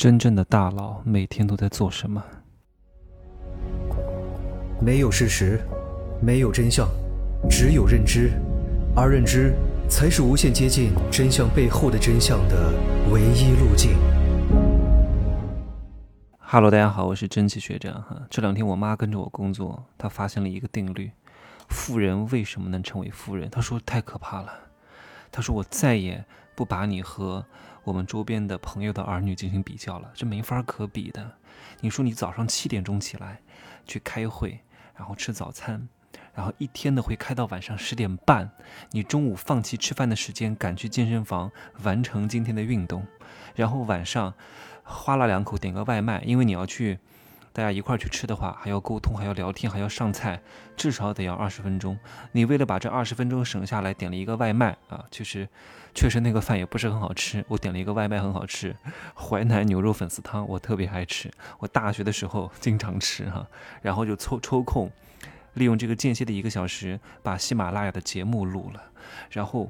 [0.00, 2.24] 真正的大佬每天都在做什么？
[4.80, 5.60] 没有事实，
[6.22, 6.88] 没有真相，
[7.50, 8.32] 只有认知，
[8.96, 9.52] 而认知
[9.90, 12.72] 才是无限接近真相背后的真相的
[13.12, 13.90] 唯一路径。
[16.38, 18.22] Hello，大家好，我是蒸汽学长哈。
[18.30, 21.10] 这两天我妈跟着我工作，她发现了一个定律：
[21.68, 23.50] 富人为什么能成为富人？
[23.50, 24.50] 她说太可怕了。
[25.30, 26.24] 她说我再也
[26.54, 27.44] 不把你和
[27.84, 31.32] 我们周边的朋友的儿女进行比较了，这没法可比的。
[31.80, 33.40] 你说你早上七点钟起来
[33.86, 34.60] 去开会，
[34.96, 35.88] 然后吃早餐，
[36.34, 38.50] 然后一天的会开到晚上十点半，
[38.90, 41.50] 你中午放弃吃饭的时间赶去健身房
[41.82, 43.06] 完成今天的运动，
[43.54, 44.34] 然后晚上
[44.82, 46.98] 哗啦两口点个外卖，因为你要去。
[47.52, 50.40] 大家一块儿去吃的话，还要沟通，还要聊天，还要上菜，
[50.76, 51.98] 至少得要二十分钟。
[52.32, 55.48] 你为了把这二十分钟省下来，点了一个外卖啊，其实
[55.92, 57.44] 确实那个饭也不是很好吃。
[57.48, 58.76] 我点了一个外卖，很好吃，
[59.16, 61.28] 淮南牛肉粉丝汤，我特别爱吃。
[61.58, 63.44] 我大学的时候经常吃哈，
[63.82, 64.88] 然后就抽抽空，
[65.54, 68.80] 利用这个间歇的一个小时，把喜马拉雅的节目录了。
[69.28, 69.68] 然后，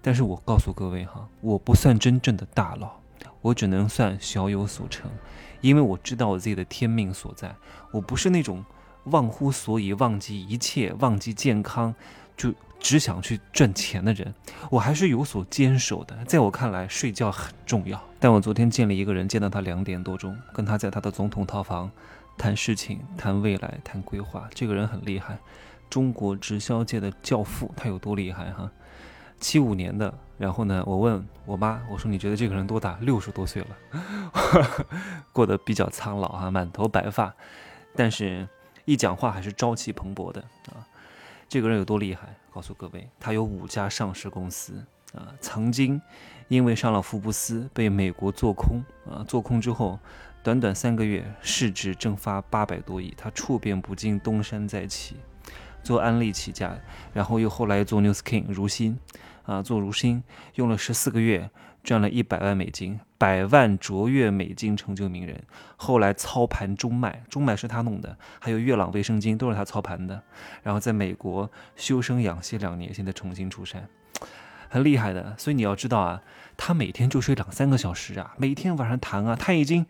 [0.00, 2.98] 但是我告诉各位哈，我不算真正的大佬，
[3.42, 5.10] 我只能算小有所成。
[5.60, 7.54] 因为我知道我自己的天命所在，
[7.90, 8.64] 我不是那种
[9.04, 11.94] 忘乎所以、忘记一切、忘记健康，
[12.36, 14.34] 就只想去赚钱的人。
[14.70, 16.16] 我还是有所坚守的。
[16.24, 18.02] 在我看来，睡觉很重要。
[18.18, 21.90] 但我昨天见了一个人，见到他两点多钟，跟他在他的总统套房
[22.36, 24.48] 谈事情、谈未来、谈规划。
[24.54, 25.38] 这个人很厉害，
[25.88, 27.72] 中国直销界的教父。
[27.76, 28.70] 他有多厉害哈？
[29.40, 30.12] 七五年的。
[30.38, 32.96] 然后呢，我问我妈，我说你觉得这个人多大？
[33.02, 33.76] 六十多岁了，
[35.34, 37.34] 过得比较苍老哈，满头白发，
[37.94, 38.48] 但是
[38.86, 40.40] 一讲话还是朝气蓬勃的
[40.72, 40.80] 啊。
[41.46, 42.34] 这个人有多厉害？
[42.54, 44.82] 告诉各位，他有五家上市公司
[45.14, 46.00] 啊，曾经
[46.48, 49.98] 因为上了福布斯被美国做空啊，做空之后，
[50.42, 55.16] 短短三个月市值蒸发八百多亿，他处变不惊，东山再起，
[55.82, 56.78] 做安利起家，
[57.12, 58.98] 然后又后来做 New Skin 如新。
[59.50, 60.22] 啊，做如新
[60.54, 61.50] 用了十四个月，
[61.82, 65.42] 赚了一百万美金，百万卓越美金成就名人。
[65.74, 70.22] 后来操盘中脉，中脉是他弄的，还有月朗卫生巾都是他操盘的。
[70.62, 73.88] 然后在美国修身养息两年，现在重新出山，
[74.68, 75.34] 很厉害的。
[75.36, 76.22] 所以你要知道啊，
[76.56, 79.84] 他每天就睡两三个小时啊，每天晚上谈啊，他已经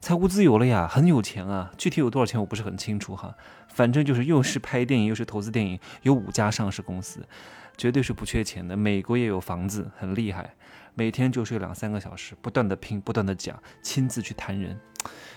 [0.00, 1.72] 财务自由了呀，很有钱啊。
[1.76, 3.34] 具体有多少钱我不是很清楚哈，
[3.68, 7.26] 反正就是又是拍电影又是投资电影，有五家上市公司。
[7.76, 10.54] 绝对是不缺钱的，美国也有房子，很厉害。
[10.94, 14.76] 每天就睡两三个小时，不断的拼，不断的讲，亲自去谈人，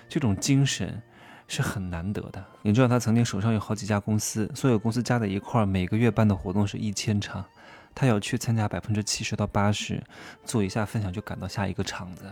[0.10, 1.00] 这种精神
[1.48, 2.44] 是很难得的。
[2.64, 7.46] 你知道他曾经手上有好几家公司，所有公司加在一块儿，每个月办的活动是一千场，
[7.94, 10.04] 他要去参加百分之七十到八十，
[10.44, 12.24] 做一下分享就赶到下一个场子，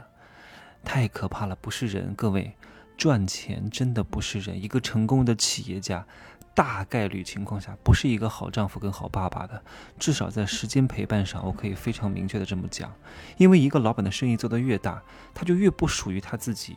[0.84, 2.14] 太可怕了，不是人。
[2.16, 2.56] 各位，
[2.98, 4.62] 赚钱真的不是人。
[4.62, 6.06] 一个成功的企业家。
[6.56, 9.62] 大概率情况下，不是一个好丈夫跟好爸爸的，
[9.98, 12.92] 至少在时间陪伴上，我可以非常明确的这么讲。
[13.38, 15.02] 因为一个老板的生意做得越大，
[15.34, 16.76] 他就越不属于他自己。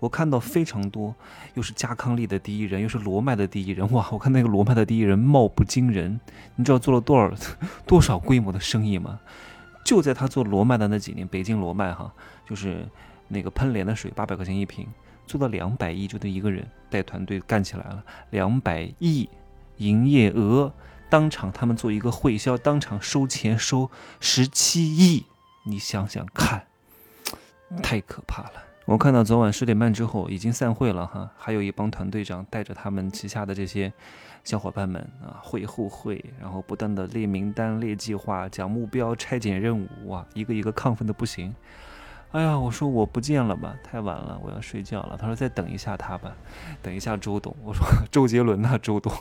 [0.00, 1.14] 我看到非常多，
[1.54, 4.08] 又是加康利的第一人，又是罗麦的第一人，哇！
[4.10, 6.18] 我看那个罗麦的第一人貌不惊人，
[6.56, 7.32] 你知道做了多少
[7.86, 9.20] 多少规模的生意吗？
[9.84, 12.12] 就在他做罗麦的那几年，北京罗麦哈，
[12.48, 12.88] 就是
[13.30, 14.86] 那个喷莲的水，八百块钱一瓶。
[15.26, 18.04] 做到两百亿，就得一个人带团队干起来了。
[18.30, 19.28] 两百亿
[19.76, 20.72] 营业额，
[21.08, 25.24] 当场他们做一个会销，当场收钱收十七亿，
[25.62, 26.66] 你想想看，
[27.80, 28.52] 太可怕了。
[28.86, 33.92] 我看到昨晚十点半之后已经散会了哈，还有一帮团队长带着他们旗下的这些
[34.42, 41.54] 小伙伴们啊，会后会，然后不断的列名单、列计划、讲目标、拆解任务，哇，一个一个亢奋的不行。
[42.32, 45.16] 哎呀，我说我不见了吧，太晚了，我要睡觉了。
[45.16, 46.32] 他说再等一下他吧，
[46.80, 47.54] 等一下周董。
[47.64, 49.12] 我说 周杰伦呐，周董，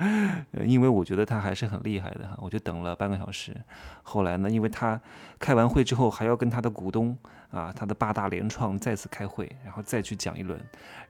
[0.64, 3.54] 因为我觉得他还是很厉害的，我就等了半个小时。
[4.02, 4.98] 后来呢，因为他
[5.38, 7.14] 开完会之后还要跟他的股东
[7.50, 10.58] 啊，他的八大联创再次开会，然后再去讲一轮，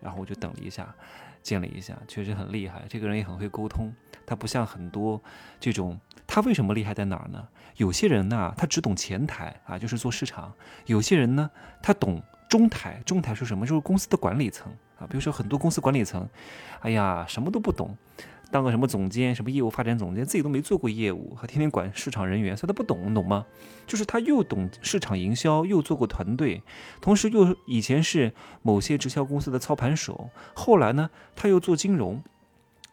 [0.00, 0.92] 然后我就等了一下。
[1.44, 2.82] 见了一下，确实很厉害。
[2.88, 3.94] 这个人也很会沟通，
[4.26, 5.22] 他不像很多
[5.60, 6.00] 这种。
[6.26, 7.46] 他为什么厉害在哪儿呢？
[7.76, 10.50] 有些人呢，他只懂前台啊，就是做市场；
[10.86, 11.48] 有些人呢，
[11.82, 13.00] 他懂中台。
[13.04, 13.66] 中台是什么？
[13.66, 15.06] 就是公司的管理层啊。
[15.06, 16.26] 比如说很多公司管理层，
[16.80, 17.94] 哎呀，什么都不懂。
[18.50, 23.44] 当个什么总监，什么业务发展总监，自己都没做过业务，还天天管市场人员，所以他不懂，懂吗？
[23.84, 26.62] 就是他又懂市场营销，又做过团队，
[27.00, 28.32] 同时又以前是
[28.62, 32.22] 某些直销公司的操盘手，后来呢，他又做金融，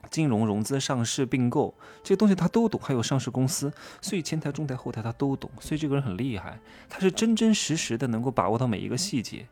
[0.10, 1.74] 金融融资、上市、并购
[2.04, 3.72] 这些东西他都懂，还有上市公司，
[4.02, 6.60] 所以前台、中台、后台他都懂，所以这个人很厉害，
[6.90, 9.46] 他是真真实实的能够把握到每一个细节。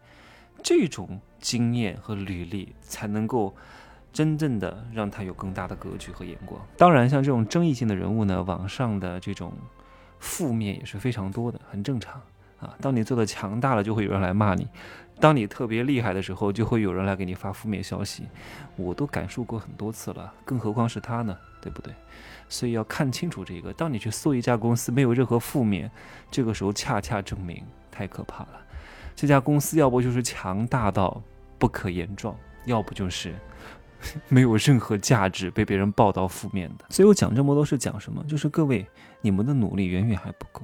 [0.62, 3.56] 这种经验和履历才能够
[4.12, 6.62] 真正的让他有更大的格局和眼光。
[6.76, 9.54] 当然，像这种争议性的人物呢，网上的这种
[10.20, 12.22] 负面也是非常多的，很正常
[12.60, 12.76] 啊。
[12.82, 14.66] 当你做的强大了，就会有人来骂你；
[15.20, 18.24] 当你特别厉害的时候，就会有人来给你发负面消息。
[18.76, 21.38] 我都感受过很多次了，更何况是他呢？
[21.62, 21.94] 对不对？
[22.48, 23.72] 所以要看清楚这个。
[23.74, 25.92] 当你去搜一家公司没有任何负面，
[26.32, 28.62] 这个时候恰恰证明太可怕了。
[29.16, 31.22] 这家公司要不就是强大到
[31.58, 32.34] 不可言状，
[32.64, 33.36] 要不就是
[34.30, 36.86] 没有任何价值，被别人报道负面的。
[36.90, 38.24] 所以我讲这么多是讲什么？
[38.24, 38.88] 就是各位，
[39.20, 40.62] 你们的努力远远还不够，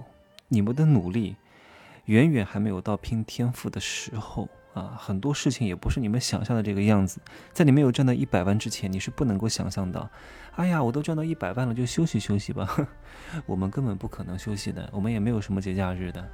[0.48, 1.36] 你们的努力
[2.06, 4.50] 远远还没有到拼天赋的时候。
[4.76, 7.22] 啊，很多事情也不是你们想象的这个样子。
[7.54, 10.10] 在你没有赚到一百万之前，你是不能够想象到，
[10.58, 12.68] 哎呀，我都赚到一百万了，就休息休息吧。
[13.48, 16.30] 我们根本不可能休息的，我们也没有什么节假日的。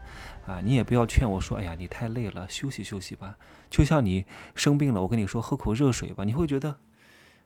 [0.48, 3.38] 啊，你也不要劝我说，哎呀，你太累了，休息休息吧。
[3.70, 4.26] 就像你
[4.56, 6.78] 生病了，我跟你说喝口热水吧，你会觉得，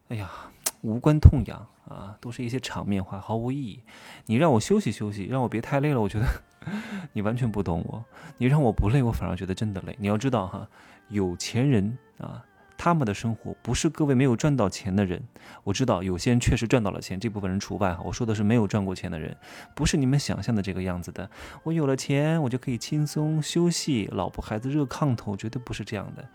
[0.07, 0.31] 哎呀，
[0.79, 3.83] 无关痛痒啊，都是一些场面话，毫无意义。
[4.27, 6.25] 你让我休息休息，让我别太累了，我觉得。
[7.13, 8.03] 你完全不懂我，
[8.37, 9.95] 你让我不累，我反而觉得真的累。
[9.99, 10.67] 你要知道哈，
[11.09, 12.43] 有钱人啊，
[12.77, 15.21] 他们的生活不是各位没有赚到钱的人。
[15.63, 18.01] 我知道有些人确实赚到了钱，这部分人除外哈。
[18.05, 19.35] 我说的是没有赚过钱的人，
[19.75, 21.29] 不是你们想象的这个样子的。
[21.63, 26.27] 我有了钱，我就可以轻松休息，老婆孩子热炕头，绝对不是这样的。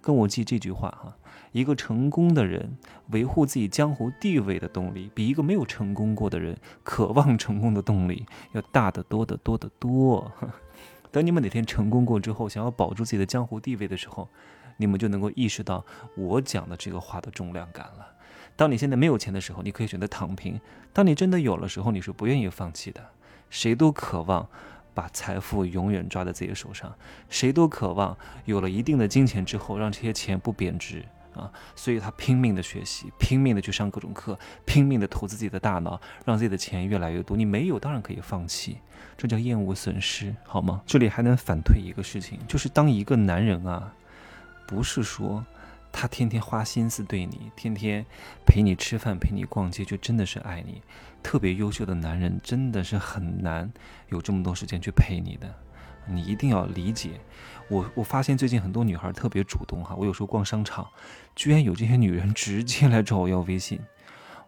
[0.00, 1.16] 跟我记这句话哈。
[1.52, 2.76] 一个成功的人
[3.08, 6.54] 维护自己江湖地位的动力，比一个没有成功过的人
[6.84, 10.30] 渴望成功的动力要大得多得多得多。
[11.10, 14.28] 等你们哪天成功过之后，想要保住自己的江湖地位的时候，
[14.78, 15.84] 你们就能够意识到
[16.16, 18.14] 我讲的这个话的重量感了。
[18.56, 20.58] 当你现在没有钱的时候，你可以选择躺平；
[20.92, 23.04] 当你真的有了时候，你是不愿意放弃的。
[23.50, 24.48] 谁都渴望
[24.94, 26.92] 把财富永远抓在自己手上，
[27.28, 28.16] 谁都渴望
[28.46, 31.04] 有了一定的金钱之后，让这些钱不贬值。
[31.34, 37.36] 啊，所以他拼命的学习，拼命的去上各种课，拼命的投资自己的大脑，让自己的钱越来越多。
[37.36, 38.78] 你没有，当然可以放弃，
[39.16, 40.82] 这叫厌恶损失，好吗？
[40.84, 43.94] 这里还能反推一个事情，就是当一个男人啊，
[44.68, 45.44] 不是说
[45.90, 48.04] 他天天花心思对你，天天
[48.44, 50.82] 陪你吃饭，陪你逛街，就真的是爱你。
[51.22, 53.72] 特别优秀的男人真的是很难
[54.10, 55.48] 有这么多时间去陪你的。
[56.06, 57.20] 你一定要理解，
[57.68, 60.86] 我我发现最近很多女孩特别主动哈，我有时候逛商场，
[61.34, 63.80] 居然有这些女人直接来找我要微信，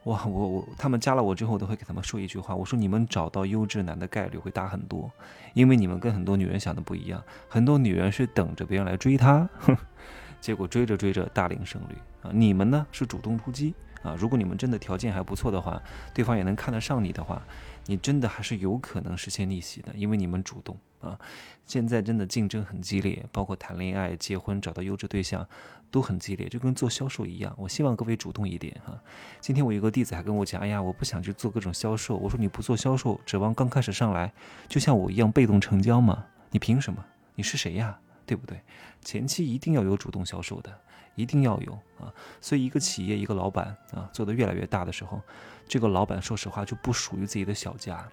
[0.05, 5.11] 哇，我我他们加了我之后，我都会给他们说一句话，我说你们找到优质男的概率会大很多，
[5.53, 9.49] 因为你们跟很多女人想的不一样，很多女人是等着别人来追她，
[10.41, 15.81] 结果追着追着大龄剩女啊，你们呢是主动出击啊，如果你们真的条件还不错的话，
[16.15, 17.43] 对方也能看得上你的话，
[17.87, 20.77] 你真的还是有可能实现逆袭的，因为你们主动。
[21.01, 21.19] 啊，
[21.65, 25.49] 现在真的竞争很激烈，包括谈恋爱、结婚、找到优质对象
[25.91, 27.55] 都很激烈，就跟做销售一样。
[27.59, 28.99] 我希望各位主动一点哈。
[29.41, 32.17] 今天我有个弟子还跟我讲，哎呀，我不想去做各种销售。
[32.17, 34.33] 我说你不做销售，指望刚开始上来
[34.69, 36.25] 就像我一样被动成交吗？
[36.51, 37.05] 你凭什么？
[37.35, 37.99] 你是谁呀？
[38.25, 38.61] 对不对？
[39.03, 40.73] 前期一定要有主动销售的，
[41.17, 42.13] 一定要有啊。
[42.41, 45.21] 所以一个企业一个老板啊，做得越来越大的时候，
[45.67, 48.07] 这个老板说实话就不属于自己的小家。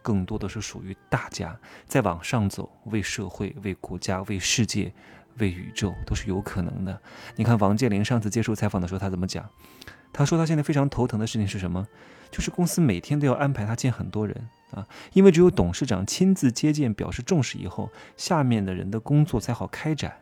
[0.00, 4.92] 更多的是属于大家在往上走，为社会、为国家、为世界、
[5.38, 7.00] 为宇宙都是有可能的。
[7.36, 9.48] 你看王健林上次接受采访的时候，他怎么讲？
[10.12, 11.86] 他说他现在非常头疼的事情是什么？
[12.30, 20.16] 就是公司每天都要安排他见很多人啊，因为只有董事长亲自接见、表示重视以后，下面的人的工作才好开展。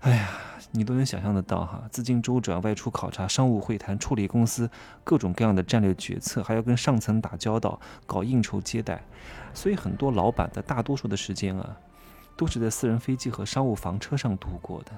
[0.00, 0.28] 哎呀。
[0.74, 4.70] 你都能想象得到哈，资金周转、外出考察、商务会谈、处理公司
[5.04, 9.04] 各种各样的战略决策，还要跟上层打交道、搞应酬接待，
[9.52, 11.76] 所以很多老板的大多数的时间啊，
[12.36, 14.92] 都是在私人飞机和商务房车上度过的，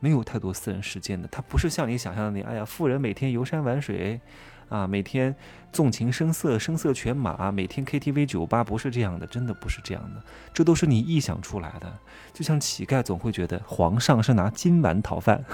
[0.00, 1.28] 没有太多私人时间的。
[1.28, 4.20] 他不是像你想象的那，哎呀，富人每天游山玩水。
[4.70, 5.32] 啊，每天
[5.72, 10.24] 纵情声色，声色犬马，每天 KTV 酒吧不是这样的，真的不是这样的，
[10.54, 11.98] 这都是你臆想出来的。
[12.32, 15.44] 就像乞丐总会觉得皇上是拿金碗讨饭，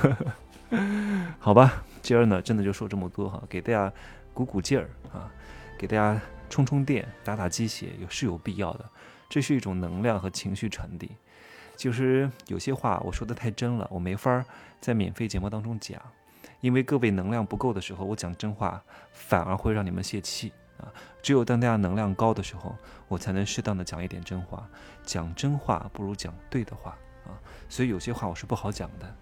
[1.41, 3.93] 好吧，今儿呢真的就说这么多哈，给大家
[4.33, 5.29] 鼓鼓劲儿啊，
[5.77, 6.19] 给大家
[6.49, 8.89] 充充电，打打鸡血也是有必要的，
[9.31, 11.13] 这是一种能量和情绪传递。
[11.77, 14.45] 就是有些话我说的太真了，我没法
[14.83, 15.99] 在免费节目当中讲。
[16.61, 18.83] 因为各位能量不够的时候，我讲真话
[19.13, 20.93] 反而会让你们泄气啊！
[21.23, 22.77] 只有当大家能量高的时候，
[23.09, 24.69] 我才能适当的讲一点真话。
[25.03, 27.33] 讲真话不如讲对的话啊！
[27.67, 29.17] 所以有些话我是不好讲的。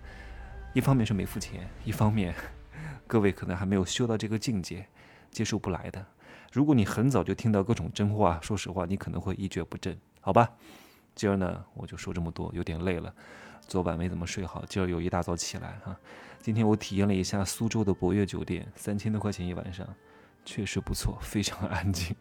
[0.72, 2.34] 一方面是没付钱，一方面
[3.06, 4.84] 各位可能还没有修到这个境界，
[5.30, 6.04] 接受不来的。
[6.52, 10.50] 如果你很早就听到各种真话，说实话你可能会一蹶不振，好吧？
[11.14, 13.12] 今儿呢我就说这么多，有点累了。
[13.66, 15.94] 昨晚没怎么睡好，今儿又一大早起来哈。
[16.40, 19.86] 今天我体验了一下苏州的博悦酒店，三千多块钱一晚上，
[20.44, 22.16] 确实不错，非常安静。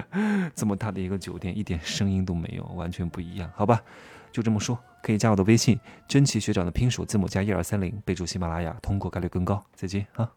[0.54, 3.82] 这么大的一个酒店，一点声音都没有，完全不一样，好吧？
[4.30, 9.64] 就这么说，可以加我的微信，真奇学长的拼手字母加一二三零，备注喜马拉雅，通过概率更高。
[9.74, 10.30] 再见啊！